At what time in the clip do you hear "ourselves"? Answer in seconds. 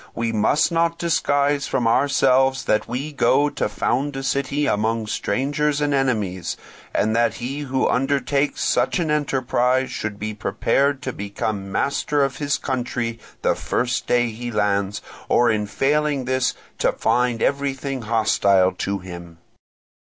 1.87-2.63